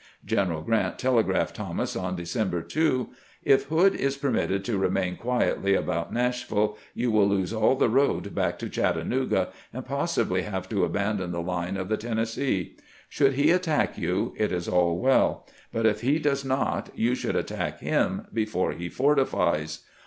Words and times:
Greneral 0.25 0.65
Grrant 0.65 0.97
telegraphed 0.97 1.55
Thomas 1.55 1.95
on 1.95 2.15
December 2.15 2.63
2: 2.63 3.09
"If 3.43 3.65
Hood 3.65 3.93
is 3.93 4.17
per 4.17 4.31
mitted 4.31 4.65
to 4.65 4.79
remain 4.79 5.15
quietly 5.15 5.75
about 5.75 6.11
Nashville, 6.11 6.75
you 6.95 7.11
will 7.11 7.27
lose 7.29 7.53
aU 7.53 7.75
the 7.75 7.87
road 7.87 8.33
back 8.33 8.57
to 8.57 8.67
Chattanooga, 8.67 9.49
and 9.71 9.85
possibly 9.85 10.41
have 10.41 10.67
to 10.69 10.85
abandon 10.85 11.31
the 11.31 11.39
line 11.39 11.77
of 11.77 11.87
the 11.87 11.97
Tennessee. 11.97 12.77
Should 13.09 13.33
he 13.33 13.51
attack 13.51 13.95
you, 13.95 14.33
it 14.37 14.51
is 14.51 14.67
all 14.67 14.99
weU; 14.99 15.41
but 15.71 15.85
if 15.85 16.01
he 16.01 16.17
does 16.17 16.43
not, 16.43 16.89
you 16.95 17.13
should 17.13 17.35
attack 17.35 17.79
him 17.81 18.25
before 18.33 18.71
he 18.71 18.89
fortifies. 18.89 19.81